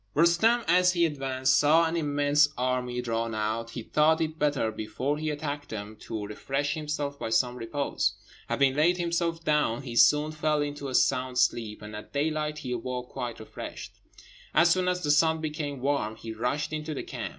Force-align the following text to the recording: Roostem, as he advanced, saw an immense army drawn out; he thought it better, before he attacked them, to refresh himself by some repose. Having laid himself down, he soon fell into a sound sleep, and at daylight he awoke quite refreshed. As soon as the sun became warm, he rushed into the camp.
Roostem, 0.15 0.63
as 0.67 0.93
he 0.93 1.05
advanced, 1.05 1.55
saw 1.59 1.85
an 1.85 1.95
immense 1.95 2.47
army 2.57 3.03
drawn 3.03 3.35
out; 3.35 3.69
he 3.69 3.83
thought 3.83 4.19
it 4.19 4.39
better, 4.39 4.71
before 4.71 5.19
he 5.19 5.29
attacked 5.29 5.69
them, 5.69 5.95
to 5.97 6.25
refresh 6.25 6.73
himself 6.73 7.19
by 7.19 7.29
some 7.29 7.55
repose. 7.55 8.13
Having 8.49 8.75
laid 8.75 8.97
himself 8.97 9.43
down, 9.43 9.83
he 9.83 9.95
soon 9.95 10.31
fell 10.31 10.59
into 10.63 10.87
a 10.87 10.95
sound 10.95 11.37
sleep, 11.37 11.83
and 11.83 11.95
at 11.95 12.13
daylight 12.13 12.57
he 12.57 12.71
awoke 12.71 13.09
quite 13.09 13.39
refreshed. 13.39 13.99
As 14.55 14.71
soon 14.71 14.87
as 14.87 15.03
the 15.03 15.11
sun 15.11 15.39
became 15.39 15.81
warm, 15.81 16.15
he 16.15 16.33
rushed 16.33 16.73
into 16.73 16.95
the 16.95 17.03
camp. 17.03 17.29